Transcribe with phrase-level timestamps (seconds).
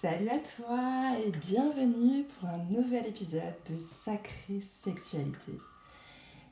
[0.00, 5.52] Salut à toi et bienvenue pour un nouvel épisode de Sacrée Sexualité.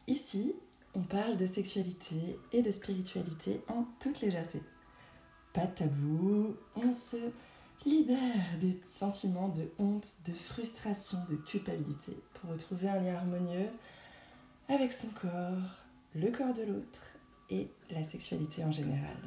[0.07, 0.55] Ici,
[0.95, 4.63] on parle de sexualité et de spiritualité en toute légèreté.
[5.53, 7.19] Pas de tabou, on se
[7.85, 13.69] libère des sentiments de honte, de frustration, de culpabilité pour retrouver un lien harmonieux
[14.71, 15.85] avec son corps,
[16.15, 17.03] le corps de l'autre
[17.51, 19.19] et la sexualité en général.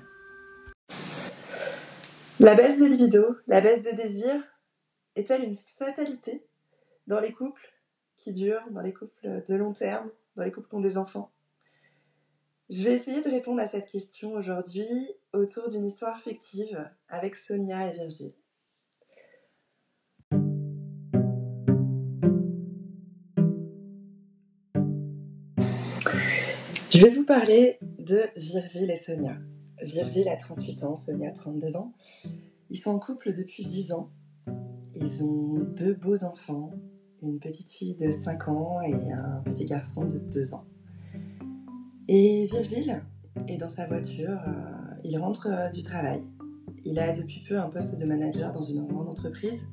[2.40, 4.36] La baisse de libido, la baisse de désir,
[5.16, 6.46] est-elle une fatalité
[7.08, 7.74] dans les couples
[8.16, 11.32] qui durent, dans les couples de long terme, dans les couples qui ont des enfants?
[12.70, 14.88] Je vais essayer de répondre à cette question aujourd'hui
[15.34, 18.34] autour d'une histoire fictive avec Sonia et Virgile.
[26.92, 29.38] Je vais vous parler de Virgile et Sonia.
[29.82, 31.94] Virgile a 38 ans, Sonia a 32 ans.
[32.70, 34.10] Ils sont en couple depuis 10 ans.
[34.96, 36.72] Ils ont deux beaux enfants,
[37.22, 40.66] une petite fille de 5 ans et un petit garçon de 2 ans.
[42.08, 43.04] Et Virgile
[43.48, 46.24] est dans sa voiture, euh, il rentre euh, du travail.
[46.86, 49.68] Il a depuis peu un poste de manager dans une grande entreprise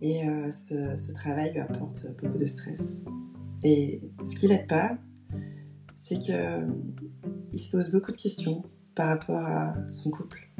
[0.00, 3.04] et euh, ce, ce, travail lui apporte beaucoup de stress.
[3.62, 4.96] Et ce qui l'aide pas,
[5.96, 8.62] c'est qu'il se pose beaucoup de questions
[8.94, 10.50] par rapport à son couple.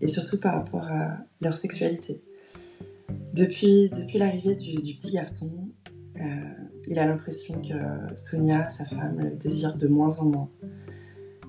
[0.00, 2.22] Et surtout par rapport à leur sexualité.
[3.32, 5.68] Depuis, l'arrivée du, petit garçon,
[6.20, 6.22] euh,
[6.88, 10.50] il a l'impression que Sonia, sa femme, le désire de moins en moins,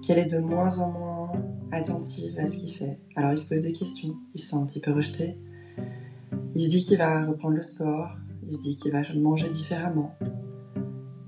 [0.02, 1.32] qu'elle est de moins en moins
[1.72, 3.00] attentive à ce qu'il fait.
[3.16, 5.38] Alors il se pose des questions, il se sent un petit peu rejeté,
[6.56, 8.16] il se dit qu'il va reprendre le sport,
[8.48, 10.16] il se dit qu'il va manger différemment,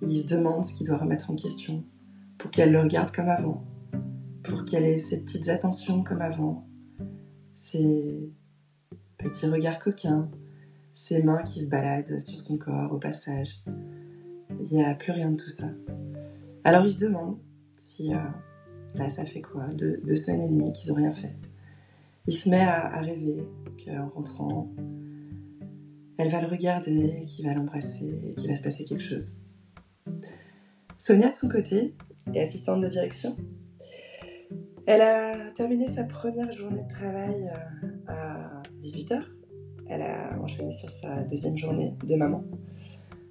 [0.01, 1.83] il se demande ce qu'il doit remettre en question
[2.37, 3.65] pour qu'elle le regarde comme avant,
[4.47, 6.67] pour qu'elle ait ses petites attentions comme avant,
[7.53, 8.31] ses
[9.17, 10.29] petits regards coquins,
[10.93, 13.63] ses mains qui se baladent sur son corps au passage.
[14.61, 15.69] Il n'y a plus rien de tout ça.
[16.63, 17.37] Alors il se demande
[17.77, 18.17] si euh,
[18.95, 19.67] là ça fait quoi?
[19.73, 21.35] Deux, semaines et demie qu'ils n'ont rien fait.
[22.27, 23.47] Il se met à, à rêver
[23.83, 24.71] qu'en rentrant,
[26.17, 29.35] elle va le regarder, qu'il va l'embrasser, qu'il va se passer quelque chose.
[30.97, 31.95] Sonia de son côté
[32.33, 33.35] est assistante de direction
[34.87, 39.19] elle a terminé sa première journée de travail euh, à 18h.
[39.87, 42.43] Elle a enchaîné sur sa deuxième journée de maman.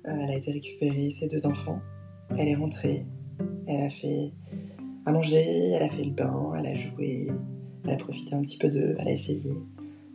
[0.07, 1.81] Euh, elle a été récupérer ses deux enfants.
[2.37, 3.07] Elle est rentrée.
[3.67, 4.33] Elle a fait
[5.07, 7.29] à manger, elle a fait le bain, elle a joué,
[7.85, 9.53] elle a profité un petit peu d'eux, elle a essayé.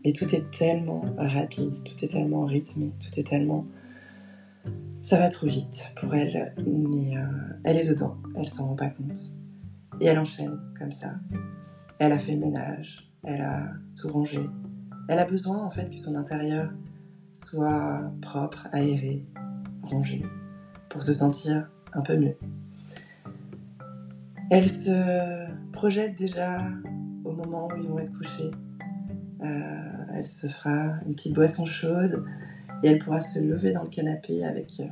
[0.04, 3.66] Mais tout est tellement rapide, tout est tellement rythmé, tout est tellement.
[5.04, 7.22] Ça va trop vite pour elle, mais euh,
[7.64, 9.39] elle est dedans, elle s'en rend pas compte.
[10.02, 11.16] Et elle enchaîne comme ça.
[12.00, 13.64] Elle a fait le ménage, elle a
[14.00, 14.40] tout rangé.
[15.08, 16.72] Elle a besoin en fait que son intérieur
[17.34, 19.26] soit propre, aéré,
[19.84, 20.24] rangé,
[20.90, 22.36] pour se sentir un peu mieux.
[24.52, 26.58] Elle se projette déjà
[27.24, 28.52] au moment où ils vont être couchés.
[29.42, 32.26] Euh, elle se fera une petite boisson chaude
[32.84, 34.88] et elle pourra se lever dans le canapé avec euh,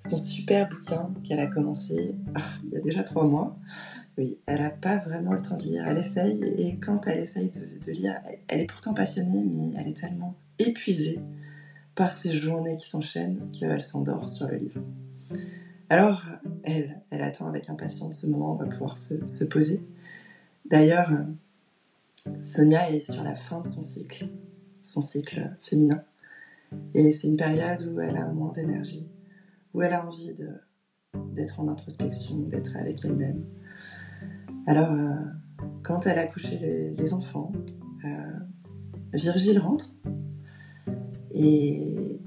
[0.00, 3.56] son super bouquin qu'elle a commencé ah, il y a déjà trois mois.
[4.18, 5.86] Oui, elle n'a pas vraiment le temps de lire.
[5.86, 9.96] Elle essaye et quand elle essaye de, lire, elle est pourtant passionnée, mais elle est
[9.96, 11.20] tellement épuisée
[11.94, 14.82] par ces journées qui s'enchaînent qu'elle s'endort sur le livre.
[15.88, 16.24] Alors,
[16.64, 19.80] elle, attend avec impatience ce moment où on va pouvoir se, se poser.
[20.68, 21.12] D'ailleurs,
[22.42, 24.28] Sonia est sur la fin de son cycle,
[24.82, 26.02] son cycle féminin.
[26.92, 29.06] Et c'est une période où elle a moins d'énergie,
[29.74, 30.34] où elle a envie
[31.14, 33.44] d'être en introspection, d'être avec elle-même.
[34.68, 35.14] Alors, euh,
[35.82, 36.58] quand elle a couché
[36.94, 37.50] les, enfants,
[38.04, 38.08] euh,
[39.14, 39.94] Virgile rentre
[41.32, 42.20] et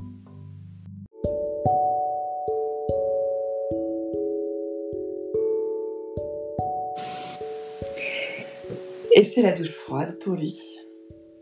[9.14, 10.60] Et c'est la douche froide pour lui.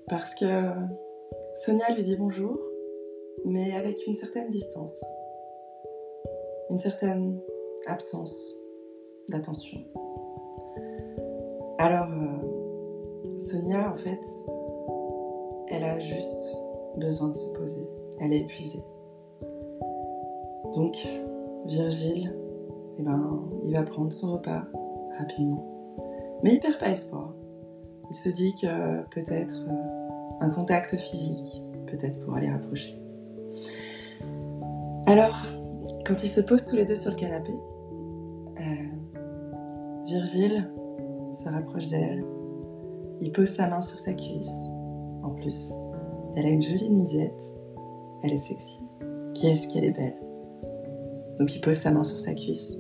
[0.10, 0.74] Parce que
[1.54, 2.60] Sonia lui dit bonjour,
[3.46, 5.02] mais avec une certaine distance
[6.70, 7.40] une certaine
[7.88, 8.60] absence
[9.30, 9.80] d'attention.
[11.82, 14.20] Alors, euh, Sonia, en fait,
[15.70, 16.58] elle a juste
[16.98, 17.88] besoin de se poser.
[18.20, 18.84] Elle est épuisée.
[20.76, 20.98] Donc,
[21.68, 22.36] Virgile,
[22.98, 24.66] eh ben, il va prendre son repas
[25.20, 25.66] rapidement.
[26.44, 27.34] Mais il perd pas espoir.
[28.10, 33.02] Il se dit que peut-être euh, un contact physique, peut-être pour aller rapprocher.
[35.06, 35.46] Alors,
[36.06, 37.54] quand ils se posent tous les deux sur le canapé,
[38.60, 40.70] euh, Virgile
[41.34, 42.24] se rapproche d'elle.
[43.22, 44.70] Il pose sa main sur sa cuisse.
[45.24, 45.74] En plus,
[46.36, 47.44] elle a une jolie nuisette,
[48.24, 48.80] elle est sexy.
[49.34, 50.16] Qu'est-ce qu'elle est belle?
[51.40, 52.78] Donc il pose sa main sur sa cuisse.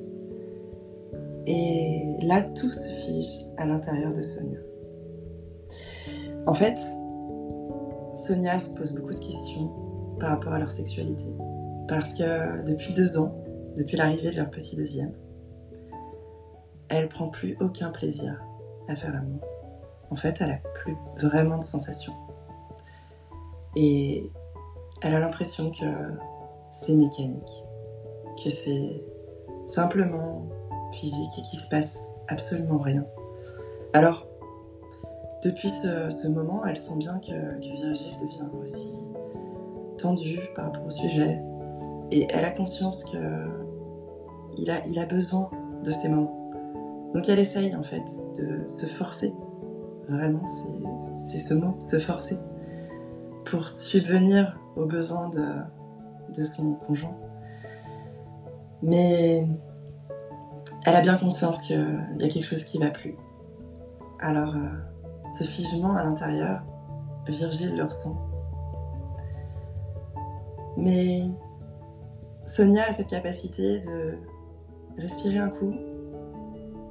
[1.47, 4.59] Et là, tout se fige à l'intérieur de Sonia.
[6.45, 6.77] En fait,
[8.13, 9.71] Sonia se pose beaucoup de questions
[10.19, 11.25] par rapport à leur sexualité.
[11.87, 13.35] Parce que depuis deux ans,
[13.77, 15.11] depuis l'arrivée de leur petit deuxième,
[16.89, 18.41] elle prend plus aucun plaisir
[18.87, 19.41] à faire l'amour.
[20.11, 22.13] En fait, elle a plus vraiment de sensations.
[23.75, 24.31] Et
[25.01, 25.85] elle a l'impression que
[26.71, 27.63] c'est mécanique,
[28.43, 29.03] que c'est
[29.67, 30.47] simplement
[30.93, 33.05] physique et qu'il se passe absolument rien.
[33.93, 34.25] Alors,
[35.43, 39.01] depuis ce, moment, elle sent bien que, que Virgile devient aussi
[39.97, 41.39] tendu par rapport au sujet.
[42.11, 43.19] Et elle a conscience qu'il
[44.57, 45.49] il a besoin
[45.83, 46.38] de ces moments.
[47.13, 48.03] Donc elle essaye en fait
[48.37, 49.33] de se forcer.
[50.07, 50.45] Vraiment,
[51.17, 52.37] c'est ce mot, se forcer.
[53.45, 57.15] Pour subvenir aux besoins de, son conjoint.
[58.81, 59.47] Mais
[60.85, 61.77] elle a bien conscience qu'il
[62.19, 63.15] y a quelque chose qui va plus.
[64.19, 66.61] Alors, euh, ce figement à l'intérieur,
[67.27, 68.17] Virgile le ressent.
[70.77, 71.23] Mais
[72.45, 74.17] Sonia a cette capacité de
[74.97, 75.73] respirer un coup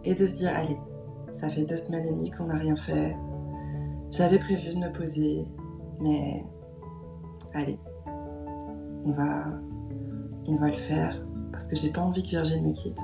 [0.05, 0.77] et de se dire allez,
[1.33, 3.17] ça fait deux semaines et demie qu'on n'a rien fait.
[4.11, 5.45] J'avais prévu de me poser,
[6.01, 6.45] mais
[7.55, 7.79] allez,
[9.05, 9.45] on va,
[10.47, 11.23] on va le faire
[11.53, 12.99] parce que j'ai pas envie que Virgile me quitte.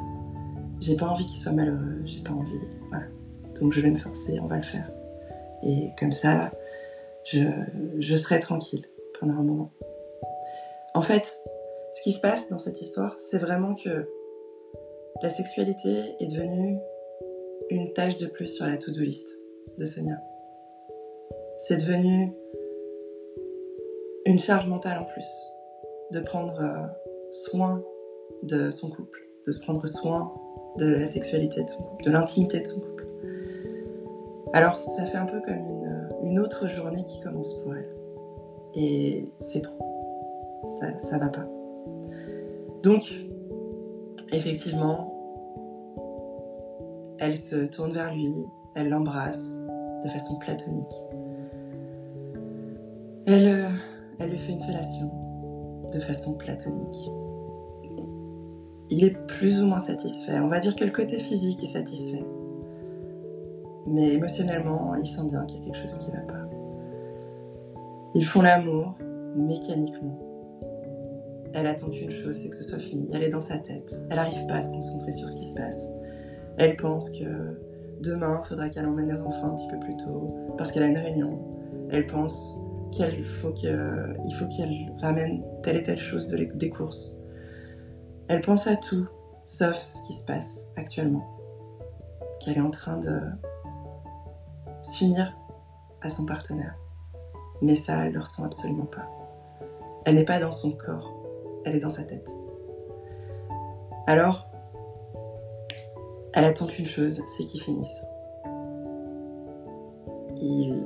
[0.81, 2.59] J'ai pas envie qu'il soit malheureux, j'ai pas envie.
[2.91, 3.07] Voilà.
[3.61, 4.91] Donc je vais me forcer, on va le faire.
[5.63, 6.51] Et comme ça,
[7.25, 8.85] je, serai tranquille
[9.19, 9.73] pendant un moment.
[10.95, 11.33] En fait,
[11.93, 14.09] ce qui se passe dans cette histoire, c'est vraiment que
[15.23, 16.79] la sexualité est devenue
[17.71, 19.39] une tâche de plus sur la to-do list
[19.79, 20.21] de Sonia.
[21.59, 22.33] C'est devenu
[24.27, 25.27] une charge mentale en plus
[26.11, 26.87] de prendre euh,
[27.31, 27.83] soin
[28.43, 30.35] de son couple, de se prendre soin
[30.77, 33.07] de la sexualité de son couple, de l'intimité de son couple.
[34.53, 35.55] Alors ça fait un peu comme
[36.23, 37.89] une, autre journée qui commence pour elle.
[38.75, 39.79] Et c'est trop.
[40.81, 41.47] Ça, ça va pas.
[42.83, 43.05] Donc,
[44.37, 45.11] effectivement,
[47.19, 49.59] elle se tourne vers lui, elle l'embrasse
[50.05, 51.05] de façon platonique.
[53.27, 53.69] Elle, euh,
[54.19, 55.11] elle lui fait une fellation
[55.93, 57.11] de façon platonique.
[58.91, 60.39] Il est plus ou moins satisfait.
[60.41, 62.25] On va dire que le côté physique est satisfait.
[63.87, 66.49] Mais émotionnellement, il sent bien qu'il y a quelque chose qui ne va pas.
[68.15, 68.95] Ils font l'amour
[69.37, 70.24] mécaniquement.
[71.55, 73.09] Elle attend qu'une chose, c'est que ce soit fini.
[73.13, 73.95] Elle est dans sa tête.
[74.11, 75.87] Elle n'arrive pas à se concentrer sur ce qui se passe.
[76.59, 77.61] Elle pense que
[78.01, 80.87] demain, il faudra qu'elle emmène les enfants un petit peu plus tôt parce qu'elle a
[80.87, 81.39] une réunion.
[81.91, 82.59] Elle pense
[82.91, 87.17] qu'il faut qu'elle ramène telle et telle chose de des courses.
[88.27, 89.07] Elle pense à tout,
[89.45, 91.25] sauf ce qui se passe actuellement.
[92.41, 93.21] Qu'elle est en train de
[94.83, 95.37] s'unir
[96.03, 96.77] à son partenaire.
[97.63, 99.09] Mais ça, elle ne le ressent absolument pas.
[100.05, 101.24] Elle n'est pas dans son corps,
[101.65, 102.29] elle est dans sa tête.
[104.07, 104.47] Alors,
[106.35, 108.07] elle attend qu'une chose, c'est qu'il finisse.
[110.37, 110.83] Il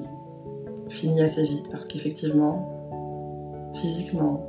[0.89, 4.47] finit assez vite parce qu'effectivement, physiquement,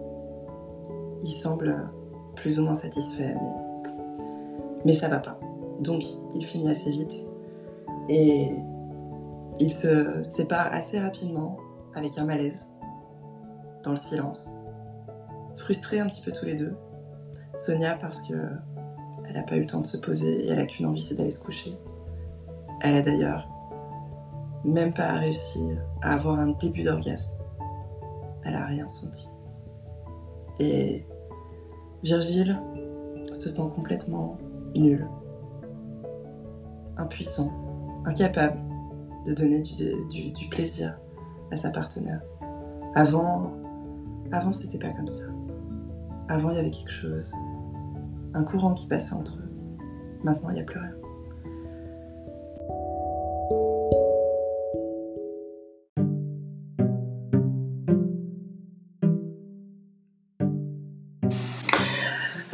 [1.23, 1.89] il semble
[2.35, 3.91] plus ou moins satisfait, mais,
[4.85, 5.39] mais ça va pas.
[5.79, 6.03] Donc,
[6.35, 7.27] il finit assez vite
[8.07, 8.53] et
[9.59, 11.57] ils se séparent assez rapidement
[11.95, 12.69] avec un malaise,
[13.83, 14.49] dans le silence,
[15.69, 16.73] frustrés un petit peu tous les deux.
[17.59, 18.33] Sonia parce que
[19.27, 21.13] elle n'a pas eu le temps de se poser et elle a qu'une envie, c'est
[21.13, 21.77] d'aller se coucher.
[22.81, 23.47] Elle a d'ailleurs
[24.65, 25.63] même pas réussi
[26.01, 27.37] à avoir un début d'orgasme.
[28.43, 29.29] Elle a rien senti.
[30.59, 31.05] Et
[32.01, 32.59] Virgile
[33.35, 34.39] se sent complètement
[34.73, 35.07] nul,
[36.97, 37.51] impuissant,
[38.05, 38.57] incapable
[39.27, 40.97] de donner du, plaisir
[41.51, 42.21] à sa partenaire.
[42.95, 43.51] Avant,
[44.31, 45.25] avant c'était pas comme ça.
[46.31, 47.31] Avant, il y avait quelque chose,
[48.35, 49.49] un courant qui passait entre eux.
[50.23, 50.93] Maintenant, il n'y a plus rien.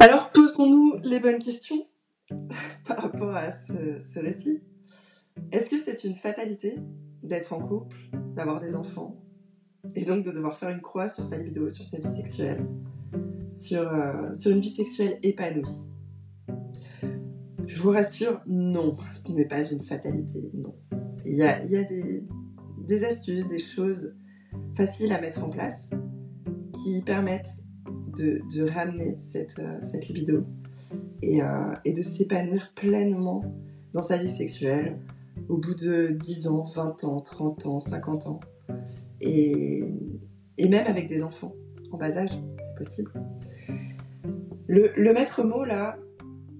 [0.00, 1.86] Alors, posons-nous les bonnes questions
[2.86, 4.62] par rapport à ce, récit.
[5.52, 6.78] Est-ce que c'est une fatalité
[7.22, 7.98] d'être en couple,
[8.34, 9.22] d'avoir des enfants,
[9.94, 12.66] et donc de devoir faire une croix sur sa libido, sur sa vie sexuelle,
[13.50, 15.88] sur, euh, sur une vie sexuelle épanouie
[17.66, 20.74] Je vous rassure, non, ce n'est pas une fatalité, non.
[21.24, 24.14] Il y a, des, astuces, des choses
[24.76, 25.90] faciles à mettre en place
[26.72, 27.64] qui permettent
[28.16, 30.44] de, ramener cette, cette libido
[31.20, 31.40] et,
[31.84, 33.42] et de s'épanouir pleinement
[33.92, 35.00] dans sa vie sexuelle
[35.48, 38.40] au bout de 10 ans, 20 ans, 30 ans, 50 ans.
[39.20, 39.84] Et,
[40.58, 41.54] même avec des enfants
[41.92, 42.38] en bas âge,
[42.76, 43.12] possible.
[44.68, 45.96] Le, maître mot là,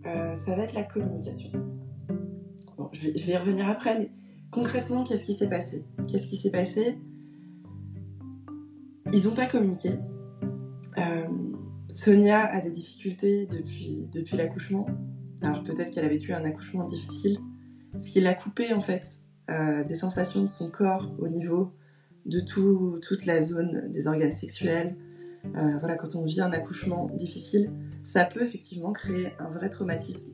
[0.07, 1.51] euh, ça va être la communication.
[2.77, 4.11] Bon, je, vais, y revenir après, mais
[4.51, 5.85] concrètement, qu'est-ce qui s'est passé?
[6.09, 6.99] Qu'est-ce qui s'est passé?
[9.13, 9.91] Ils n'ont pas communiqué.
[10.99, 11.27] Euh,
[11.89, 14.87] Sonia a des difficultés depuis, depuis l'accouchement.
[15.43, 17.39] Alors peut-être qu'elle a vécu un accouchement difficile,
[17.99, 19.21] ce qui l'a coupé en fait
[19.51, 21.73] euh, des sensations de son corps au niveau
[22.25, 24.97] de tout, toute la zone des organes sexuels.
[25.55, 27.71] Voilà, quand on vit un accouchement difficile,
[28.07, 30.33] ça peut effectivement créer un vrai traumatisme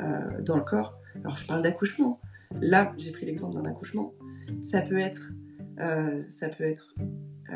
[0.00, 0.98] euh, dans le corps.
[1.16, 2.20] Alors je parle d'accouchement.
[2.60, 4.14] Là, j'ai pris l'exemple d'un accouchement.
[4.62, 5.32] Ça peut être,
[5.80, 7.54] euh, euh,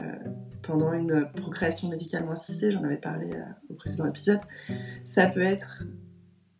[0.62, 3.30] pendant une procréation médicalement assistée, j'en avais parlé
[3.70, 4.40] au précédent épisode.
[5.04, 5.84] Ça peut être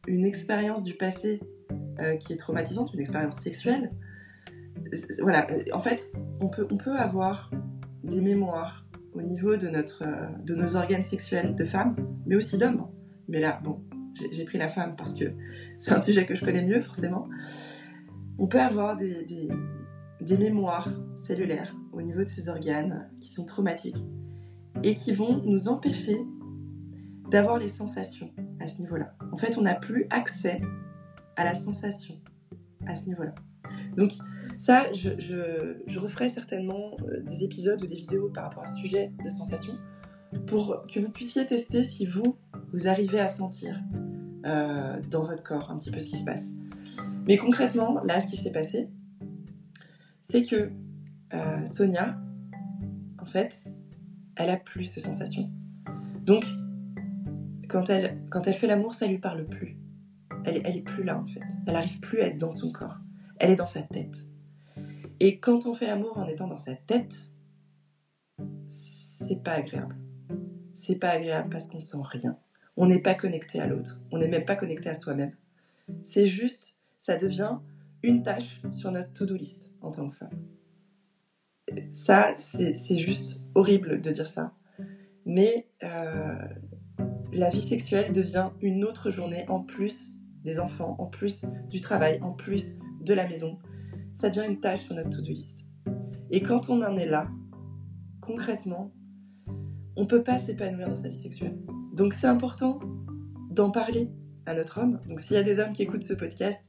[0.07, 1.41] une expérience du passé
[2.21, 3.93] qui est traumatisante, une expérience sexuelle.
[5.21, 7.51] Voilà, en fait, on peut avoir
[8.03, 8.84] des mémoires
[9.15, 12.87] au niveau de, notre, euh, de nos organes sexuels de femmes, mais aussi d'hommes.
[13.29, 13.81] Mais là, bon,
[14.33, 15.25] j'ai pris la femme parce que
[15.79, 17.29] c'est un sujet que je connais mieux, forcément.
[18.39, 19.25] On peut avoir des,
[20.21, 24.09] des, mémoires cellulaires au niveau de ces organes qui sont traumatiques
[24.83, 26.19] et qui vont nous empêcher
[27.31, 28.31] d'avoir les sensations
[28.61, 29.15] à ce niveau-là.
[29.33, 30.61] En fait, on n'a plus accès
[31.37, 32.15] à la sensation
[32.87, 33.35] à ce niveau-là.
[33.97, 34.13] Donc,
[34.59, 39.13] ça, je, referai certainement euh, des épisodes ou des vidéos par rapport à ce sujet
[39.25, 39.75] de sensation
[40.47, 42.37] pour que vous puissiez tester si vous,
[42.73, 43.81] vous arrivez à sentir
[44.47, 46.51] euh, dans votre corps un petit peu ce qui se passe.
[47.27, 48.89] Mais concrètement, là, ce qui s'est passé,
[50.21, 50.71] c'est que
[51.33, 52.19] euh, Sonia,
[53.19, 53.73] en fait,
[54.37, 55.51] elle a plus ces sensations.
[56.25, 56.45] Donc,
[57.69, 59.79] quand elle, quand elle fait l'amour, ça lui parle plus.
[60.45, 61.41] Elle, elle est plus là, en fait.
[61.67, 62.99] Elle n'arrive plus à être dans son corps.
[63.39, 64.17] Elle est dans sa tête.
[65.21, 67.15] Et quand on fait l'amour en étant dans sa tête,
[68.67, 69.97] c'est pas agréable.
[70.75, 72.39] C'est pas agréable parce qu'on sent rien.
[72.77, 74.01] On n'est pas connecté à l'autre.
[74.11, 75.33] On n'est même pas connecté à soi-même.
[76.03, 77.59] C'est juste, ça devient
[78.03, 80.31] une tâche sur notre to-do list en tant que femme.
[81.93, 84.53] Ça, c'est juste horrible de dire ça.
[85.25, 86.35] Mais euh,
[87.33, 92.21] la vie sexuelle devient une autre journée en plus des enfants, en plus du travail,
[92.21, 93.59] en plus de la maison,
[94.15, 95.61] ça devient une tâche sur notre to-do list.
[96.31, 97.29] Et quand on en est là,
[98.23, 98.93] concrètement,
[99.97, 101.59] on ne peut pas s'épanouir dans sa vie sexuelle.
[101.93, 102.81] Donc c'est important
[103.51, 104.11] d'en parler
[104.47, 105.01] à notre homme.
[105.09, 106.65] Donc s'il y a des hommes qui écoutent ce podcast,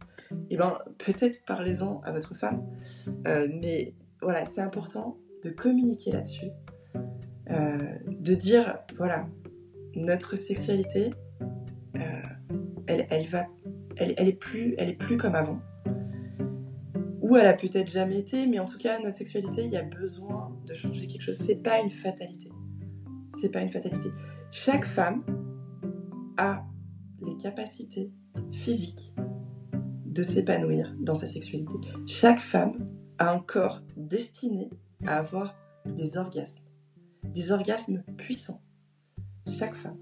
[0.49, 2.65] eh ben, peut-être parlez-en à votre femme.
[3.27, 6.49] Euh, mais voilà, c'est important de communiquer là-dessus.
[7.51, 9.27] Euh, de dire, voilà,
[9.95, 11.11] notre sexualité,
[11.95, 11.99] euh,
[12.87, 13.45] elle, elle, va,
[13.97, 15.59] elle, elle, est plus, elle est plus comme avant
[17.25, 19.81] ou elle a peut-être jamais été, mais en tout cas, notre sexualité, il y a
[19.81, 21.37] besoin de changer quelque chose.
[21.37, 22.51] C'est pas une fatalité.
[23.41, 24.09] C'est pas une fatalité.
[24.51, 25.23] Chaque femme
[26.37, 26.63] a
[27.25, 28.11] les capacités
[28.51, 29.15] physiques
[30.05, 31.73] de s'épanouir dans sa sexualité.
[32.05, 34.69] Chaque femme a un corps destiné
[35.07, 36.67] à avoir des orgasmes.
[37.23, 38.61] Des orgasmes puissants.
[39.57, 39.97] Chaque femme.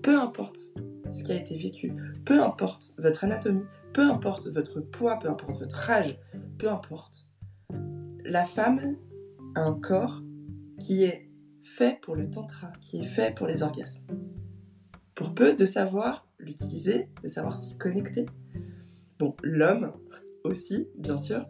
[0.00, 0.60] Peu importe
[1.10, 1.92] ce qui a été vécu,
[2.24, 6.16] peu importe votre anatomie, peu importe votre poids, peu importe votre âge,
[6.62, 7.28] peu importe.
[8.24, 8.96] La femme
[9.56, 10.22] a un corps
[10.78, 11.28] qui est
[11.64, 14.06] fait pour le tantra, qui est fait pour les orgasmes.
[15.16, 18.26] Pour peu de savoir l'utiliser, de savoir s'y connecter.
[19.18, 19.92] Bon, l'homme
[20.44, 21.44] aussi, bien sûr,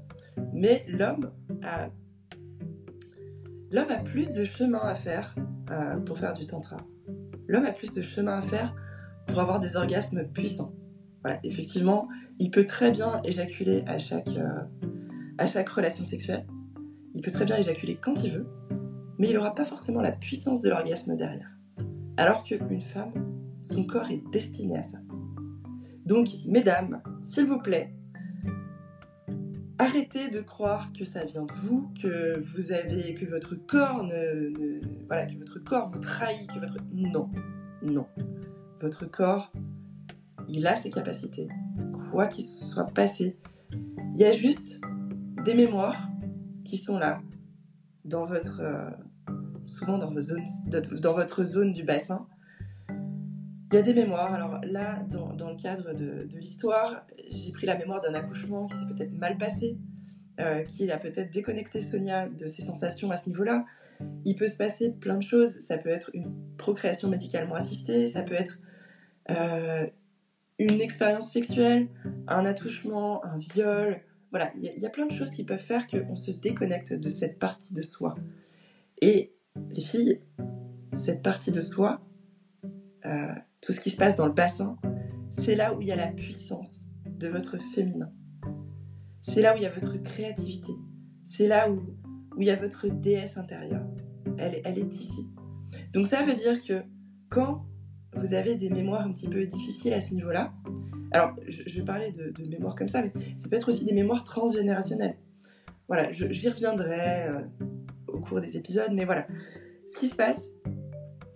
[0.55, 1.31] mais l'homme
[1.63, 1.91] a,
[3.71, 5.35] l'homme a plus de chemin à faire
[5.71, 6.79] euh, pour faire du tantra.
[7.49, 8.75] L'homme a plus de chemin à faire
[9.27, 10.73] pour avoir des orgasmes puissants.
[11.23, 14.63] Voilà, effectivement, il peut très bien éjaculer à chaque, euh,
[15.39, 16.47] à chaque relation sexuelle.
[17.15, 18.47] Il peut très bien éjaculer quand il veut,
[19.19, 21.51] mais il n'aura pas forcément la puissance de l'orgasme derrière.
[22.17, 23.13] Alors qu'une femme,
[23.63, 24.99] son corps est destiné à ça.
[26.05, 27.95] Donc, mesdames, s'il vous plaît,
[29.79, 34.81] arrêtez de croire que ça vient de vous, que vous avez, que votre corps ne,
[35.07, 37.31] voilà, que votre corps vous trahit, que votre non,
[37.83, 38.07] non,
[38.81, 39.53] votre corps,
[40.49, 41.49] il a ses capacités,
[42.11, 43.37] quoi qu'il soit passé.
[44.15, 44.81] Il y a juste
[45.45, 46.09] des mémoires
[46.65, 47.21] qui sont là,
[48.05, 48.91] dans votre, euh,
[49.65, 50.11] souvent dans,
[51.15, 52.27] votre zone du bassin.
[52.89, 54.33] Il y a des mémoires.
[54.33, 58.75] Alors là, dans, le cadre de, de l'histoire, j'ai pris la mémoire d'un accouchement qui
[58.75, 59.79] s'est peut-être mal passé,
[60.41, 63.65] euh, qui a peut-être déconnecté Sonia de ses sensations à ce niveau-là.
[64.25, 65.61] il peut se passer plein de choses.
[65.61, 68.59] Ça peut être une procréation médicalement assistée, ça peut être
[69.31, 69.87] euh,
[70.59, 71.89] une expérience sexuelle,
[72.29, 74.01] un attouchement, un viol.
[74.33, 77.39] Voilà, il y, a plein de choses qui peuvent faire qu'on se déconnecte de cette
[77.39, 78.15] partie de soi.
[79.03, 79.35] Et
[79.71, 80.23] les filles,
[80.95, 82.01] cette partie de soi,
[83.05, 84.79] euh, tout ce qui se passe dans le bassin,
[85.31, 88.11] c'est là où il y a la puissance de votre féminin.
[89.21, 90.73] C'est là où il y a votre créativité.
[91.25, 91.81] C'est là où,
[92.35, 93.87] où il y a votre déesse intérieure.
[94.39, 95.29] Elle, elle est ici.
[95.93, 96.83] Donc ça veut dire que
[97.29, 97.67] quand
[98.17, 100.55] vous avez des mémoires un petit peu difficiles à ce niveau-là,
[101.13, 103.95] alors je, vais parler de, de mémoire comme ça, mais ça peut être aussi des
[103.95, 105.17] mémoires transgénérationnelles.
[105.89, 107.41] Voilà, j'y reviendrai euh,
[108.09, 109.27] au cours des épisodes, mais voilà.
[109.89, 110.51] Ce qui se passe,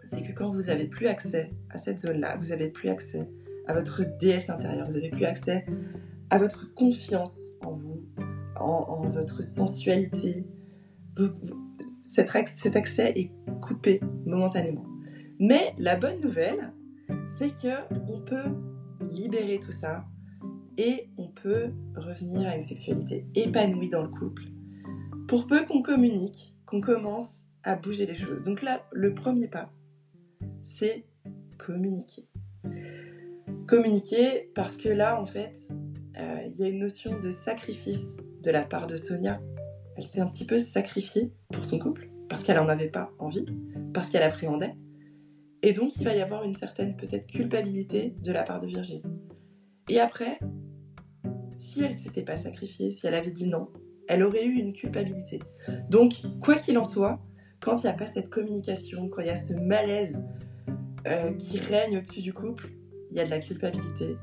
[0.05, 3.29] c'est que quand vous n'avez plus accès à cette zone-là, vous n'avez plus accès
[3.67, 5.67] à votre déesse intérieure, vous n'avez plus accès
[6.31, 8.05] à votre confiance en vous,
[8.59, 10.47] en, votre sensualité.
[12.03, 13.31] cet, cet accès est
[13.61, 14.87] coupé momentanément.
[15.39, 16.73] Mais la bonne nouvelle,
[17.39, 18.55] c'est que on peut
[19.17, 20.05] libérer tout ça
[20.79, 24.43] et on peut revenir à une sexualité épanouie dans le couple.
[25.27, 28.43] Pour peu qu'on communique, qu'on commence à bouger les choses.
[28.43, 29.73] Donc là, le premier pas,
[30.63, 31.07] c'est
[31.59, 32.29] communiquer.
[33.67, 35.57] Communiquer parce que là, en fait,
[36.19, 39.41] euh, il y a une notion de sacrifice de la part de Sonia.
[39.97, 43.47] Elle s'est un petit peu sacrifiée pour son couple parce qu'elle n'en avait pas envie,
[43.95, 44.75] parce qu'elle appréhendait.
[45.67, 49.03] Et donc, il va y avoir une certaine peut-être culpabilité de la part de Virginie.
[49.89, 50.39] Et après,
[51.57, 53.67] si elle ne s'était pas sacrifiée, si elle avait dit non,
[54.07, 55.41] elle aurait eu une culpabilité.
[55.91, 57.19] Donc, quoi qu'il en soit,
[57.59, 60.23] quand il n'y a pas cette communication, quand il y a ce malaise
[61.09, 62.69] euh, qui règne au-dessus du couple,
[63.11, 64.17] il y a de la culpabilité,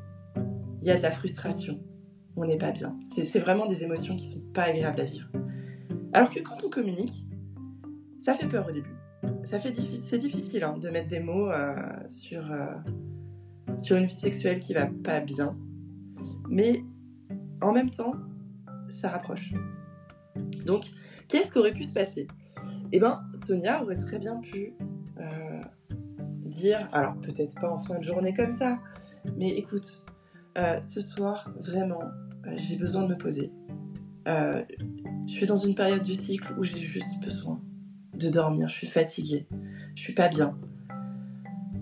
[0.82, 1.78] il y a de la frustration.
[2.38, 2.98] On n'est pas bien.
[3.04, 5.28] C'est vraiment des émotions qui sont pas agréables à vivre.
[6.14, 7.28] Alors que quand on communique,
[8.18, 8.93] ça fait peur au début.
[9.44, 11.76] Ça fait c'est difficile hein, de mettre des mots euh,
[12.10, 12.76] sur euh,
[13.80, 15.56] sur une vie sexuelle qui va pas bien,
[16.50, 16.84] mais
[17.62, 18.14] en même temps,
[18.90, 19.54] ça rapproche.
[20.66, 20.86] Donc,
[21.28, 22.28] qu'est-ce qui aurait pu se passer?
[22.92, 24.74] Eh bien, Sonia aurait très bien pu
[25.18, 25.62] euh,
[26.46, 28.78] dire, alors peut-être pas en fin de journée comme ça,
[29.38, 30.06] mais écoute,
[30.56, 32.04] ce soir, vraiment,
[32.56, 33.52] j'ai besoin de me poser.
[34.26, 34.64] je
[35.28, 37.60] suis dans une période du cycle où j'ai juste besoin
[38.14, 39.48] de dormir, je suis fatiguée,
[39.96, 40.58] je suis pas bien.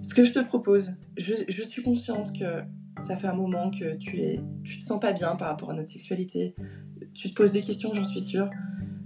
[0.01, 2.63] Ce que je te propose, je, je suis consciente que
[2.99, 5.73] ça fait un moment que tu es, tu te sens pas bien par rapport à
[5.73, 6.55] notre sexualité,
[7.13, 8.49] tu te poses des questions, j'en suis sûre.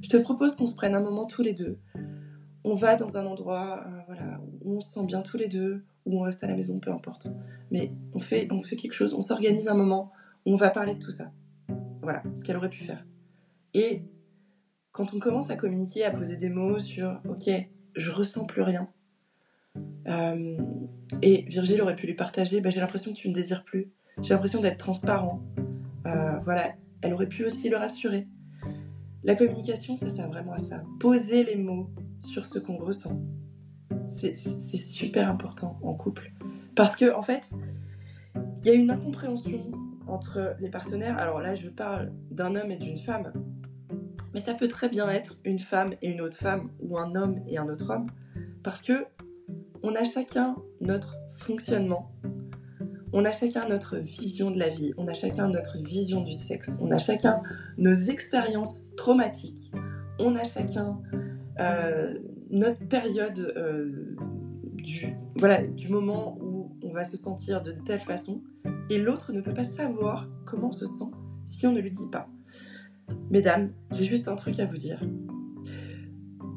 [0.01, 1.79] Je te propose qu'on se prenne un moment tous les deux.
[2.63, 5.83] On va dans un endroit euh, voilà, où on se sent bien tous les deux,
[6.05, 7.27] où on reste à la maison, peu importe.
[7.71, 10.11] Mais on fait, on fait quelque chose, on s'organise un moment
[10.45, 11.31] où on va parler de tout ça.
[12.01, 13.05] Voilà, ce qu'elle aurait pu faire.
[13.73, 14.03] Et
[14.95, 17.49] quand on commence à communiquer, à poser des mots sur Ok,
[17.95, 18.87] je ressens plus rien.
[20.07, 20.57] Euh,
[21.21, 23.91] et Virgile aurait pu lui partager bah, J'ai l'impression que tu ne désires plus.
[24.21, 25.43] J'ai l'impression d'être transparent.
[26.07, 28.29] Euh, voilà, elle aurait pu aussi le rassurer.
[29.25, 30.81] La communication, ça sert vraiment à ça.
[31.01, 31.89] Poser les mots
[32.21, 33.19] sur ce qu'on ressent.
[34.07, 36.31] C'est super important en couple.
[36.73, 37.49] Parce que, en fait,
[38.61, 39.71] il y a une incompréhension
[40.07, 41.17] entre les partenaires.
[41.17, 43.33] Alors là, je parle d'un homme et d'une femme.
[44.35, 47.41] Mais ça peut très bien être une femme et une autre femme, ou un homme
[47.47, 48.05] et un autre homme.
[48.61, 49.05] Parce que
[49.81, 52.11] on a chacun notre fonctionnement
[53.17, 56.71] on a chacun notre vision de la vie, on a chacun notre vision du sexe,
[56.81, 57.41] on a chacun
[57.77, 59.71] nos expériences traumatiques,
[60.19, 60.99] on a chacun
[61.61, 62.19] euh,
[62.49, 64.17] notre période euh,
[64.73, 65.15] du,
[65.77, 68.43] du moment où on va se sentir de telle façon,
[68.89, 71.11] et l'autre ne peut pas savoir comment on se sent
[71.45, 72.27] si on ne lui dit pas.
[73.29, 75.01] Mesdames, j'ai juste un truc à vous dire.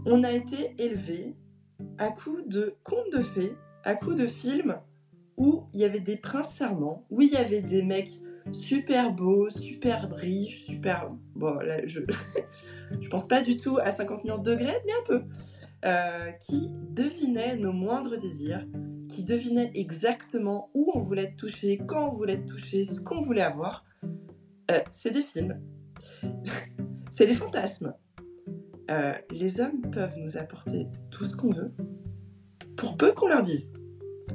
[0.07, 1.37] On a été élevés
[1.99, 3.53] à coup de contes de fées,
[3.85, 4.77] à coup de films
[5.37, 8.11] où il y avait des princes charmants, où il y avait des mecs
[8.53, 11.11] super beaux, super riches, super...
[11.35, 12.01] Bon, là, je...
[13.01, 15.23] je pense pas du tout à 50 millions de degrés, mais un peu.
[15.85, 18.67] Euh, qui devinaient nos moindres désirs,
[19.11, 23.21] qui devinaient exactement où on voulait être touché, quand on voulait être touché, ce qu'on
[23.21, 23.85] voulait avoir.
[24.73, 25.61] Euh, c'est des films.
[27.11, 27.95] c'est des fantasmes.
[28.91, 31.73] Euh, les hommes peuvent nous apporter tout ce qu'on veut,
[32.77, 33.73] pour peu qu'on leur dise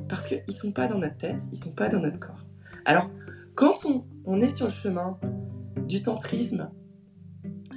[0.07, 2.45] parce qu'ils ne sont pas dans notre tête, ils ne sont pas dans notre corps.
[2.85, 3.09] Alors,
[3.55, 3.73] quand
[4.25, 5.19] on, est sur le chemin
[5.87, 6.69] du tantrisme,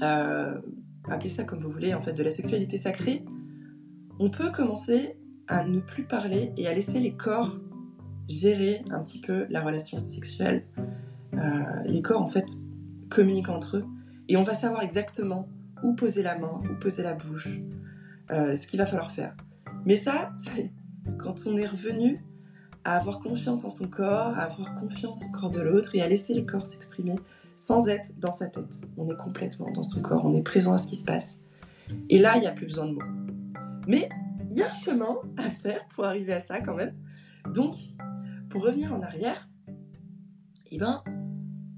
[0.02, 0.60] euh,
[1.08, 3.24] appelez ça comme vous voulez, en fait, de la sexualité sacrée,
[4.18, 5.16] on peut commencer
[5.48, 7.58] à ne plus parler et à laisser les corps
[8.28, 10.64] gérer un petit peu la relation sexuelle.
[11.34, 11.38] Euh,
[11.84, 12.46] les corps, en fait,
[13.10, 13.84] communiquent entre eux
[14.28, 15.48] et on va savoir exactement
[15.82, 17.60] où poser la main, où poser la bouche,
[18.30, 19.34] euh, ce qu'il va falloir faire.
[19.84, 20.70] Mais ça, c'est
[21.18, 22.18] quand on est revenu
[22.84, 26.08] à avoir confiance en son corps, à avoir confiance au corps de l'autre et à
[26.08, 27.16] laisser les corps s'exprimer
[27.56, 28.86] sans être dans sa tête.
[28.96, 31.40] On est complètement dans son corps, on est présent à ce qui se passe.
[32.10, 33.02] Et là, il n'y a plus besoin de mots.
[33.88, 34.08] Mais
[34.50, 36.94] il y a un chemin à faire pour arriver à ça quand même.
[37.54, 37.74] Donc,
[38.50, 39.48] pour revenir en arrière,
[40.70, 41.02] eh ben,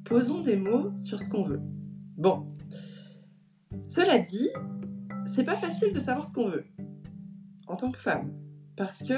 [0.04, 1.60] posons des mots sur ce qu'on veut.
[2.18, 2.48] Bon,
[3.84, 4.48] cela dit,
[5.24, 6.66] c'est pas facile de savoir ce qu'on veut
[7.68, 8.32] en tant que femme.
[8.76, 9.14] Parce que,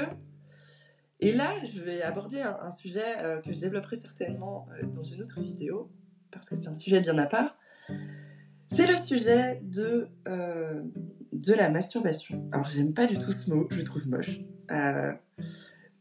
[1.19, 5.19] et là, je vais aborder un, sujet euh, que je développerai certainement euh, dans une
[5.19, 5.91] autre vidéo,
[6.29, 7.57] parce que c'est un sujet bien à part.
[8.67, 10.83] C'est le sujet de, euh,
[11.33, 12.47] de la masturbation.
[12.51, 14.41] Alors, j'aime pas du tout ce mot, je le trouve moche.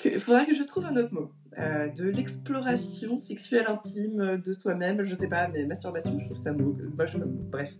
[0.04, 1.32] Il faudra que je trouve un autre mot.
[1.56, 7.16] De l'exploration sexuelle intime de soi-même, je sais pas, mais masturbation, je trouve ça moche,
[7.50, 7.70] bref.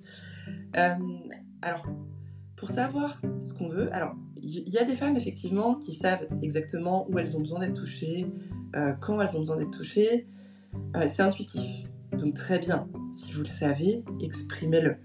[0.74, 1.86] alors,
[2.56, 7.08] pour savoir ce qu'on veut, alors il y a des femmes effectivement qui savent exactement
[7.10, 8.26] où elles ont besoin d'être touchées,
[8.76, 10.26] euh, quand elles ont besoin d'être touchées.
[10.96, 11.82] Euh, c'est intuitif.
[12.12, 14.96] Donc très bien, si vous le savez, exprimez-le.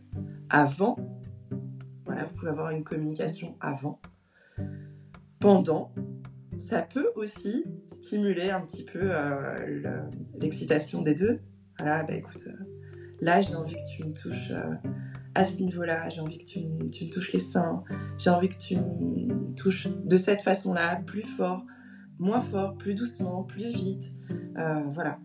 [0.50, 0.98] Avant,
[2.06, 4.00] voilà, vous pouvez avoir une communication avant.
[5.40, 5.92] Pendant,
[6.66, 10.02] ça peut aussi stimuler un petit peu euh,
[10.40, 11.40] l'excitation des deux.
[11.78, 12.48] Voilà, bah écoute,
[13.22, 14.54] là j'ai envie que tu me touches
[15.36, 17.84] à ce niveau-là, j'ai envie que tu, me touches les seins,
[18.18, 21.66] j'ai envie que tu me touches de cette façon-là, plus fort,
[22.18, 24.06] moins fort, plus doucement, plus vite.
[24.58, 25.20] Euh, voilà.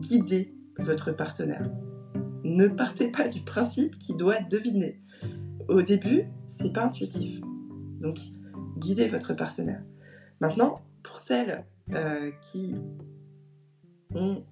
[0.00, 1.66] Guidez votre partenaire.
[2.44, 5.00] Ne partez pas du principe qu'il doit deviner.
[5.68, 7.40] Au début, c'est pas intuitif.
[8.00, 8.18] Donc,
[8.76, 9.82] guidez votre partenaire.
[10.42, 10.74] Maintenant,
[11.04, 12.74] pour celles euh, qui
[14.12, 14.42] ont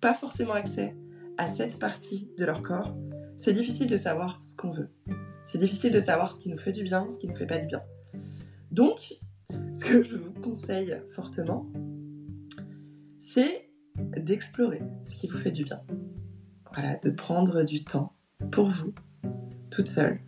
[0.00, 0.96] pas forcément accès
[1.36, 2.96] à cette partie de leur corps,
[3.36, 4.88] c'est difficile de savoir ce qu'on veut.
[5.44, 7.58] C'est difficile de savoir ce qui nous fait du bien, ce qui nous fait pas
[7.58, 7.82] du bien.
[8.70, 11.70] Donc, ce que je vous conseille fortement,
[13.18, 13.68] c'est
[14.16, 15.82] d'explorer ce qui vous fait du bien.
[16.72, 18.14] Voilà, de prendre du temps
[18.50, 18.94] pour vous,
[19.70, 20.22] toute seule,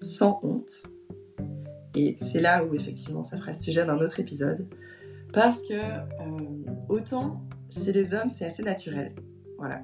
[0.00, 0.70] sans honte.
[1.96, 4.68] Et c'est là où effectivement ça fera le sujet d'un autre épisode.
[5.32, 9.14] Parce que euh, autant chez les hommes c'est assez naturel.
[9.58, 9.82] Voilà.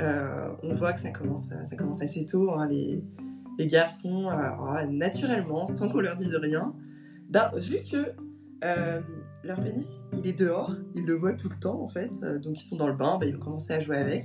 [0.00, 2.52] Euh, on voit que ça commence, ça commence assez tôt.
[2.52, 3.02] Hein, les,
[3.66, 6.74] garçons, euh, ah, naturellement, sans qu'on leur dise rien,
[7.30, 8.12] ben, vu que
[9.44, 9.86] leur pénis,
[10.18, 12.88] il est dehors, ils le voient tout le temps en fait, donc ils sont dans
[12.88, 14.24] le bain, ben, ils ont commencé à jouer avec.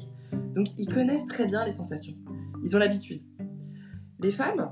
[0.56, 2.16] Donc ils connaissent très bien les sensations.
[2.64, 3.22] Ils ont l'habitude.
[4.22, 4.72] Les femmes,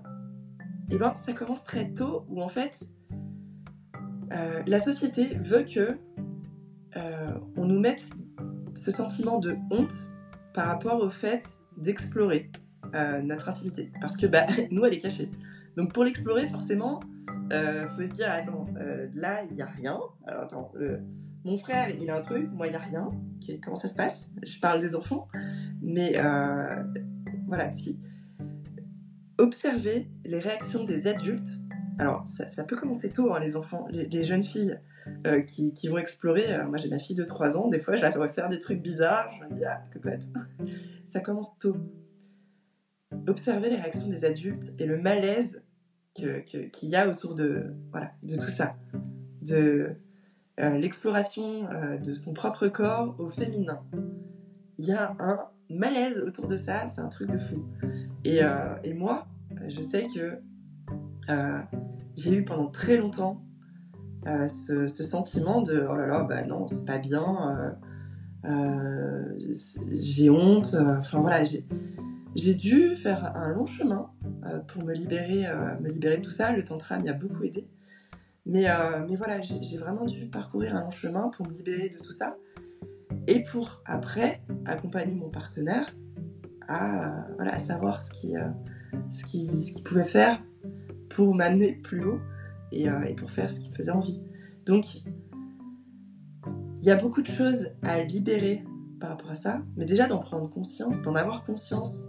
[0.89, 2.79] eh ben, ça commence très tôt où en fait,
[4.29, 5.97] la société veut que
[7.55, 8.05] on nous mette
[8.75, 9.93] ce sentiment de honte
[10.53, 11.43] par rapport au fait
[11.77, 12.51] d'explorer
[12.95, 13.91] euh, notre intimité.
[14.01, 15.29] Parce que bah, nous, elle est cachée.
[15.75, 16.99] Donc pour l'explorer, forcément,
[17.53, 19.99] euh, faut se dire, attends, euh, là, il n'y a rien.
[20.25, 20.71] Alors attends,
[21.43, 23.09] mon frère, il a un truc, moi, il n'y a rien.
[23.63, 24.29] comment ça se passe?
[24.43, 25.27] Je parle des enfants.
[25.81, 26.19] Mais
[27.47, 27.99] voilà, si.
[29.37, 31.49] Observer les réactions des adultes.
[31.99, 34.79] Alors, ça, peut commencer tôt, hein, les enfants, les jeunes filles.
[35.25, 36.53] Euh, qui, vont explorer.
[36.53, 38.59] Euh, moi, j'ai ma fille de 3 ans, des fois, je la ferai faire des
[38.59, 39.29] trucs bizarres.
[39.39, 40.23] Je me dis, ah, cocotte.
[41.05, 41.77] Ça commence tôt.
[43.27, 45.63] Observer les réactions des adultes et le malaise
[46.13, 48.75] qu'il y a autour de, voilà, de tout ça.
[49.43, 49.95] De
[50.59, 51.69] euh, l'exploration
[52.01, 53.81] de son propre corps au féminin.
[54.79, 57.65] Il y a un malaise autour de ça, c'est un truc de fou.
[58.27, 58.41] Et,
[58.83, 59.25] et moi,
[59.67, 60.41] je sais que
[62.17, 63.41] j'ai eu pendant très longtemps
[64.27, 67.77] euh, ce, sentiment de oh là là, bah non, c'est pas bien,
[68.45, 69.53] euh, euh,
[70.01, 70.75] j'ai honte.
[70.99, 74.09] Enfin voilà, j'ai dû faire un long chemin
[74.67, 75.45] pour me libérer,
[75.79, 76.51] me libérer de tout ça.
[76.51, 77.67] Le tantra m'y a beaucoup aidé.
[78.45, 78.65] Mais,
[79.07, 82.35] mais voilà, j'ai vraiment dû parcourir un long chemin pour me libérer de tout ça.
[83.27, 85.85] Et pour après accompagner mon partenaire
[86.67, 88.53] à, savoir ce qu'il
[89.09, 90.41] ce qui, ce qui pouvait faire
[91.09, 92.19] pour m'amener plus haut
[92.73, 94.21] euh, et, pour faire ce qui me faisait envie.
[94.65, 98.63] Donc, il y a beaucoup de choses à libérer
[98.99, 102.07] par rapport à ça, mais déjà d'en prendre conscience, d'en avoir conscience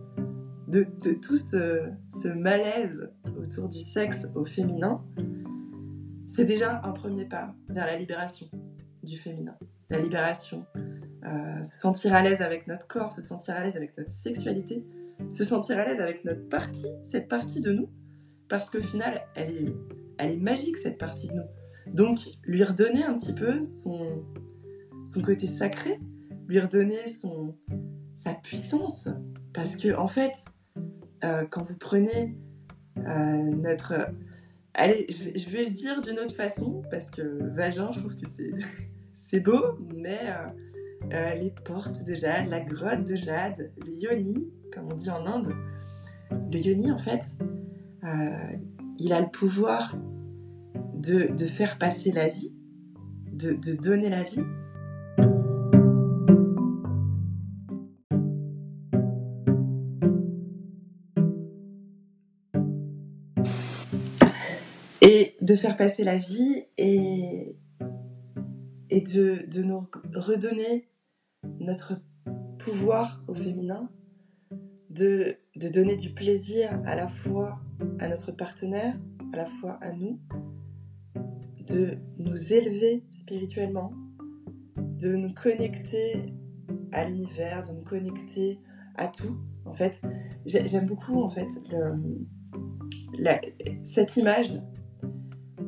[0.66, 0.86] de,
[1.22, 5.02] tout ce, malaise autour du sexe au féminin,
[6.26, 8.46] c'est déjà un premier pas vers la libération
[9.02, 9.56] du féminin.
[9.88, 10.66] La libération,
[11.28, 14.84] euh, se sentir à l'aise avec notre corps, se sentir à l'aise avec notre sexualité,
[15.30, 17.90] se sentir à l'aise avec notre partie, cette partie de nous,
[18.48, 19.74] parce qu'au final, elle est,
[20.18, 21.94] elle est magique cette partie de nous.
[21.94, 24.24] Donc, lui redonner un petit peu son,
[25.12, 25.98] son côté sacré,
[26.46, 27.54] lui redonner son,
[28.14, 29.08] sa puissance.
[29.52, 30.32] Parce que, en fait,
[31.24, 32.36] euh, quand vous prenez
[32.96, 33.94] notre...
[34.74, 37.22] Allez, je vais, le dire d'une autre façon, parce que
[37.54, 38.26] vagin, je trouve que
[39.14, 40.20] c'est beau, mais
[41.10, 45.52] les portes de jade, la grotte de jade, le yoni, comme on dit en Inde.
[46.30, 47.24] Le yoni, en fait,
[48.98, 49.96] il a le pouvoir
[50.94, 52.52] de, faire passer la vie,
[53.32, 54.42] de, donner la vie.
[65.00, 67.54] Et de faire passer la vie et,
[68.90, 70.87] de nous redonner
[71.68, 72.00] notre
[72.58, 73.90] pouvoir au féminin,
[74.88, 77.60] de, de donner du plaisir à la fois
[77.98, 78.98] à notre partenaire,
[79.34, 80.18] à la fois à nous,
[81.66, 83.92] de nous élever spirituellement,
[84.78, 86.32] de nous connecter
[86.92, 88.58] à l'univers, de nous connecter
[88.96, 89.36] à tout.
[89.66, 90.00] En fait,
[90.46, 91.48] j'aime beaucoup en fait
[93.82, 94.58] cette image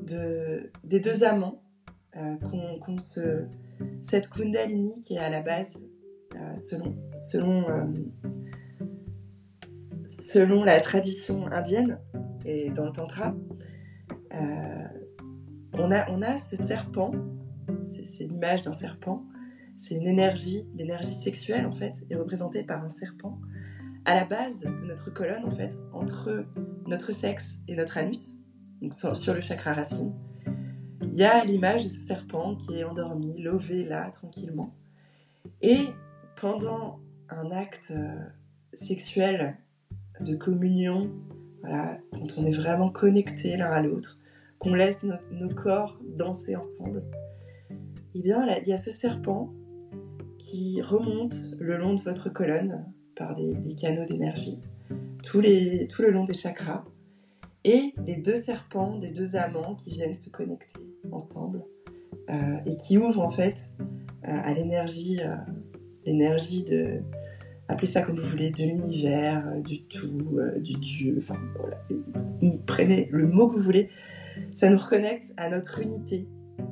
[0.06, 1.62] de, des deux amants
[2.16, 2.36] euh,
[2.80, 3.44] qu'on se,
[4.02, 5.78] cette Kundalini qui est à la base,
[6.56, 6.96] selon,
[7.30, 7.84] selon, euh,
[10.04, 12.00] selon la tradition indienne
[12.44, 13.34] et dans le Tantra,
[15.72, 17.12] on a, on a ce serpent,
[17.82, 19.24] c'est l'image d'un serpent,
[19.76, 23.40] c'est une énergie, l'énergie sexuelle en fait, est représentée par un serpent
[24.04, 26.44] à la base de notre colonne en fait, entre
[26.86, 28.36] notre sexe et notre anus,
[28.82, 30.14] donc sur le chakra racine.
[31.02, 34.74] Il y a l'image de ce serpent qui est endormi, lové là, tranquillement.
[35.60, 35.88] Et
[36.40, 38.14] pendant un acte euh,
[38.72, 39.56] sexuel
[40.20, 41.10] de communion,
[41.60, 44.18] voilà, quand on est vraiment connecté l'un à l'autre,
[44.58, 47.02] qu'on laisse nos corps danser ensemble,
[48.14, 49.50] eh bien, il y a ce serpent
[50.38, 52.84] qui remonte le long de votre colonne
[53.16, 54.58] par des, canaux d'énergie,
[55.22, 56.84] tout, le long des chakras,
[57.64, 60.80] et les deux serpents des deux amants qui viennent se connecter
[61.12, 61.62] ensemble
[62.30, 63.74] euh, et qui ouvrent en fait
[64.24, 65.20] euh, à l'énergie,
[66.06, 67.00] l'énergie de,
[67.68, 71.82] appelez ça comme vous voulez, de l'univers, du tout, du Dieu, enfin voilà,
[72.66, 73.90] prenez le mot que vous voulez,
[74.54, 76.28] ça nous reconnecte à notre unité,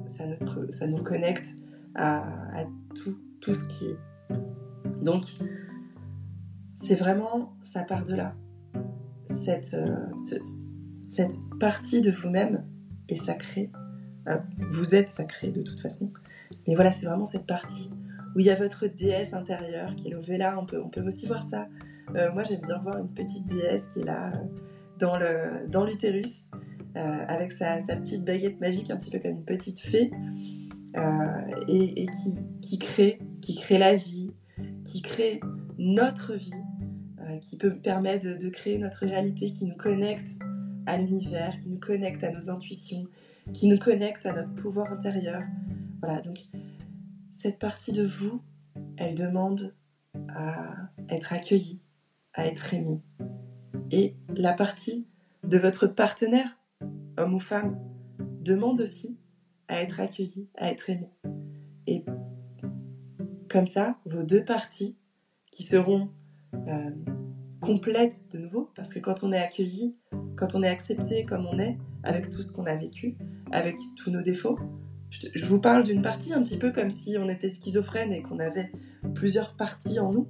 [0.07, 1.47] ça, notre, ça nous reconnecte
[1.95, 2.25] à,
[2.95, 3.97] tout, tout ce qui est.
[5.03, 5.25] Donc,
[6.75, 8.35] c'est vraiment, ça part de là.
[9.27, 9.77] Cette,
[11.03, 12.65] cette partie de vous-même
[13.09, 13.71] est sacrée.
[14.29, 14.37] Euh,
[14.73, 16.13] vous êtes sacré de toute façon.
[16.67, 17.91] Mais voilà, c'est vraiment cette partie
[18.39, 20.57] où il y a votre déesse intérieure qui est levée là.
[20.61, 21.67] On peut, on peut aussi voir ça.
[22.15, 24.31] Euh, moi, j'aime bien voir une petite déesse qui est là
[25.03, 26.45] euh, dans, l'utérus
[26.95, 30.13] avec sa, petite baguette magique, un petit peu comme une petite fée,
[31.67, 32.07] et,
[32.63, 34.31] qui, crée, qui crée la vie,
[34.85, 35.41] qui crée
[35.77, 36.51] notre vie,
[37.41, 40.31] qui peut permettre de, de créer notre réalité, qui nous connecte
[40.87, 43.05] à l'univers, qui nous connecte à nos intuitions,
[43.53, 45.43] qui nous connecte à notre pouvoir intérieur.
[46.01, 46.39] Voilà, donc
[47.39, 48.43] cette partie de vous,
[48.97, 49.73] elle demande
[50.29, 51.81] à être accueillie,
[52.35, 53.01] à être aimée.
[53.93, 55.07] Et la partie
[55.45, 56.59] de votre partenaire,
[57.17, 57.79] homme ou femme,
[58.41, 59.17] demande aussi
[59.69, 61.13] à être accueillie, à être aimée.
[61.87, 62.05] Et
[63.49, 64.97] comme ça, vos deux parties
[65.53, 66.11] qui seront
[66.67, 66.91] euh,
[67.61, 69.97] complètes de nouveau, parce que quand on est accueilli,
[70.37, 73.17] quand on est accepté comme on est, avec tout ce qu'on a vécu,
[73.53, 74.59] avec tous nos défauts,
[75.11, 78.39] je, vous parle d'une partie un petit peu comme si on était schizophrène et qu'on
[78.39, 78.71] avait
[79.15, 80.29] plusieurs parties en nous,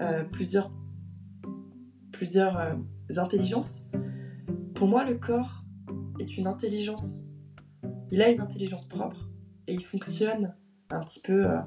[0.00, 0.70] euh, plusieurs,
[2.12, 2.74] plusieurs euh,
[3.16, 3.90] intelligences.
[4.74, 5.64] Pour moi, le corps
[6.18, 7.28] est une intelligence.
[8.10, 9.28] Il a une intelligence propre
[9.66, 10.54] et il fonctionne
[10.90, 11.58] un petit peu euh,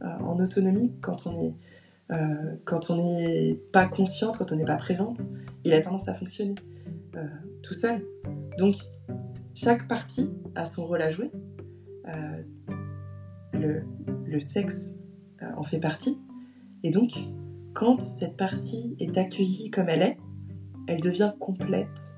[0.00, 1.54] en autonomie quand on est
[2.64, 5.20] quand on n'est pas consciente, quand on n'est pas présente.
[5.64, 6.54] Il a tendance à fonctionner.
[7.62, 8.02] Tout seul.
[8.58, 8.76] Donc,
[9.54, 11.30] chaque partie a son rôle à jouer.
[12.08, 12.42] Euh,
[14.26, 14.94] le, sexe
[15.42, 16.18] euh, en fait partie.
[16.84, 17.10] Et donc,
[17.74, 20.18] quand cette partie est accueillie comme elle est,
[20.86, 22.16] elle devient complète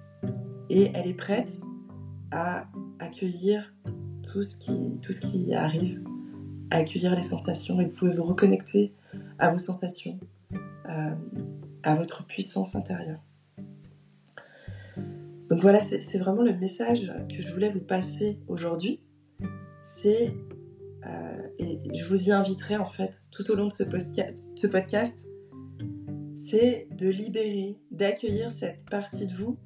[0.68, 1.61] et elle est prête
[2.31, 2.66] à
[2.98, 3.72] accueillir
[4.22, 6.03] tout ce qui, tout ce qui arrive,
[6.70, 8.92] à accueillir les sensations et vous pouvez vous reconnecter
[9.38, 10.18] à vos sensations,
[11.83, 13.20] à votre puissance intérieure.
[15.48, 19.00] Donc voilà, c'est vraiment le message que je voulais vous passer aujourd'hui.
[19.92, 20.33] C'est,
[21.05, 25.29] euh, et je vous y inviterai en fait tout au long de ce, podcast,
[26.37, 29.59] c'est de libérer, d'accueillir cette partie de vous,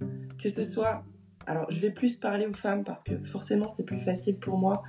[0.42, 1.04] que ce soit...
[1.46, 4.82] Alors je vais plus parler aux femmes parce que forcément c'est plus facile pour moi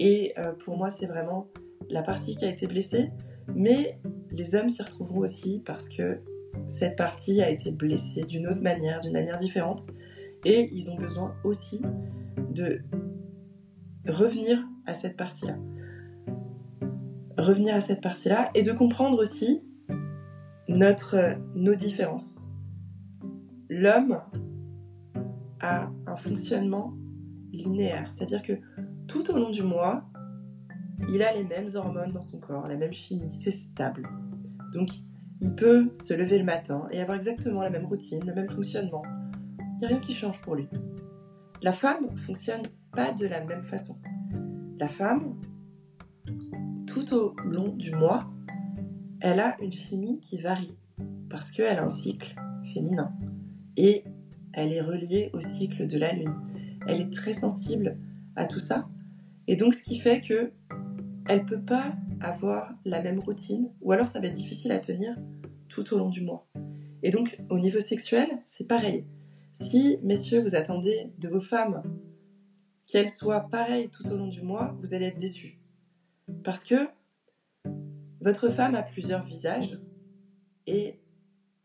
[0.00, 1.46] et euh, pour moi c'est vraiment
[1.88, 3.12] la partie qui a été blessée,
[3.54, 4.00] mais
[4.32, 6.18] les hommes s'y retrouveront aussi parce que
[6.66, 9.86] cette partie a été blessée d'une autre manière, d'une manière différente
[10.44, 11.80] Et ils ont besoin aussi
[12.50, 12.80] de
[14.08, 15.56] revenir à cette partie-là.
[17.38, 19.62] Revenir à cette partie-là et de comprendre aussi
[20.68, 22.46] notre, nos différences.
[23.68, 24.20] L'homme
[25.60, 26.94] a un fonctionnement
[27.52, 28.52] linéaire, c'est-à-dire que
[29.06, 30.04] tout au long du mois,
[31.08, 34.08] il a les mêmes hormones dans son corps, la même chimie, c'est stable.
[34.72, 34.88] Donc,
[35.40, 39.02] il peut se lever le matin et avoir exactement la même routine, le même fonctionnement.
[39.58, 40.68] Il n'y a rien qui change pour lui.
[41.62, 43.96] La femme fonctionne pas de la même façon.
[44.82, 45.36] La femme,
[46.88, 48.28] tout au long du mois,
[49.20, 50.76] elle a une chimie qui varie
[51.30, 52.34] parce qu'elle a un cycle
[52.74, 53.12] féminin
[53.76, 54.02] et
[54.52, 56.34] elle est reliée au cycle de la lune.
[56.88, 57.96] Elle est très sensible
[58.34, 58.88] à tout ça
[59.46, 60.50] et donc ce qui fait que
[61.28, 65.16] elle peut pas avoir la même routine ou alors ça va être difficile à tenir
[65.68, 66.48] tout au long du mois.
[67.04, 69.04] Et donc au niveau sexuel, c'est pareil.
[69.52, 71.84] Si messieurs vous attendez de vos femmes
[72.92, 75.58] qu'elles soient pareilles tout au long du mois, vous allez être déçus.
[76.44, 76.88] Parce que
[78.20, 79.80] votre femme a plusieurs visages
[80.66, 81.00] et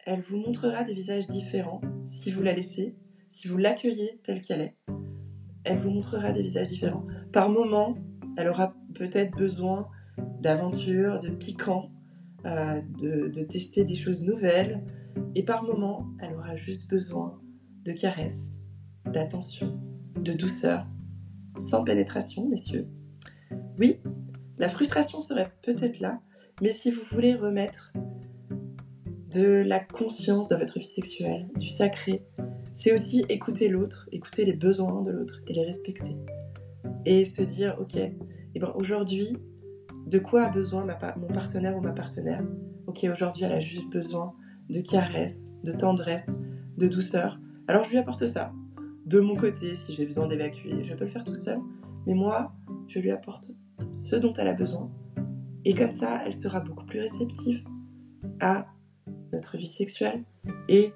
[0.05, 2.95] elle vous montrera des visages différents si vous la laissez,
[3.27, 4.77] si vous l'accueillez telle qu'elle est.
[5.65, 7.05] Elle vous montrera des visages différents.
[7.33, 7.97] Par moments,
[8.37, 9.89] elle aura peut-être besoin
[10.39, 11.91] d'aventure, de piquant,
[12.45, 14.81] euh, de, de, tester des choses nouvelles.
[15.35, 17.37] Et par moments, elle aura juste besoin
[17.83, 18.61] de caresses,
[19.11, 19.77] d'attention,
[20.15, 20.87] de douceur,
[21.59, 22.87] sans pénétration, messieurs.
[23.79, 23.99] Oui,
[24.57, 26.19] la frustration serait peut-être là,
[26.61, 27.93] mais si vous voulez remettre
[29.31, 32.25] de la conscience dans votre vie sexuelle, du sacré,
[32.73, 36.15] c'est aussi écouter l'autre, écouter les besoins de l'autre et les respecter.
[37.05, 39.37] Et se dire, ok, eh ben aujourd'hui,
[40.07, 40.85] de quoi a besoin
[41.17, 42.43] mon partenaire ou ma partenaire?
[42.87, 44.33] Ok, aujourd'hui, elle a juste besoin
[44.69, 46.31] de caresses, de tendresse,
[46.77, 47.39] de douceur.
[47.67, 48.51] Alors je lui apporte ça.
[49.07, 51.59] De mon côté, si j'ai besoin d'évacuer, je peux le faire tout seul.
[52.05, 52.51] Mais moi,
[52.87, 53.49] je lui apporte
[53.93, 54.91] ce dont elle a besoin
[55.63, 57.61] et comme ça, elle sera beaucoup plus réceptive
[58.39, 58.67] à
[59.33, 60.23] notre vie sexuelle
[60.69, 60.93] et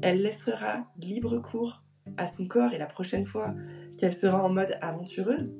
[0.00, 1.82] elle laissera libre cours
[2.16, 3.54] à son corps et la prochaine fois
[3.98, 5.56] qu'elle sera en mode aventureuse,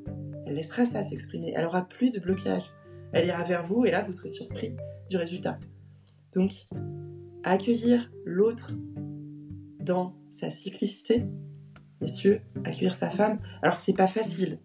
[0.47, 1.53] elle laissera ça s'exprimer.
[1.57, 2.71] Elle aura plus de blocage.
[3.13, 4.77] Elle ira vers vous et là, vous serez surpris
[5.09, 5.59] du résultat.
[6.35, 6.53] Donc,
[7.45, 8.73] accueillir l'autre
[9.81, 11.25] dans sa cyclicité,
[12.03, 13.39] messieurs, accueillir sa femme.
[13.63, 14.59] Alors, c'est pas facile.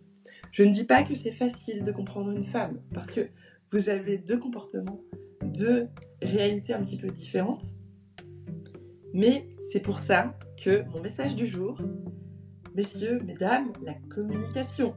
[0.51, 3.29] Je ne dis pas que c'est facile de comprendre une femme parce que
[3.71, 4.99] vous avez deux comportements,
[5.43, 5.87] deux
[6.21, 7.63] réalités un petit peu différentes.
[9.13, 11.79] Mais c'est pour ça que mon message du jour,
[12.75, 14.93] messieurs, mesdames, la communication.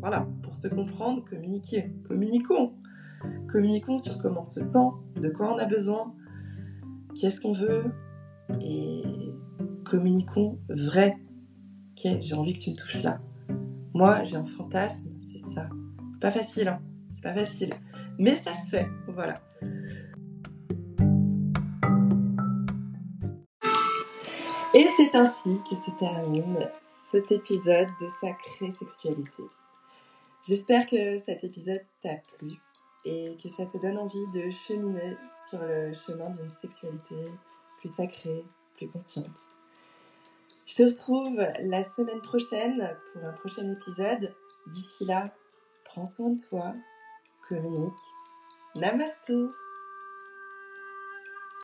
[0.00, 1.92] Voilà, pour se comprendre, communiquer.
[2.08, 2.72] Communiquons.
[3.50, 6.14] Communiquons sur comment on se sent, de quoi on a besoin,
[7.14, 7.84] qu'est-ce qu'on veut,
[8.60, 9.02] et
[9.84, 11.16] communiquons vrai.
[11.96, 13.20] Ok, j'ai envie que tu me touches là.
[13.94, 15.68] Moi, j'ai un fantasme, c'est ça.
[16.12, 16.80] C'est pas facile, hein.
[17.14, 17.72] C'est pas facile.
[18.18, 19.40] Mais ça se fait, voilà.
[24.74, 29.44] Et c'est ainsi que se termine cet épisode de Sacrée Sexualité.
[30.48, 32.50] J'espère que cet épisode t'a plu
[33.04, 35.16] et que ça te donne envie de cheminer
[35.48, 37.14] sur le chemin d'une sexualité
[37.78, 38.44] plus sacrée,
[38.76, 39.54] plus consciente.
[40.66, 44.34] Je te retrouve la semaine prochaine pour un prochain épisode.
[44.68, 45.34] D'ici là,
[45.84, 46.72] prends soin de toi,
[47.48, 47.92] communique.
[48.76, 49.30] Namaste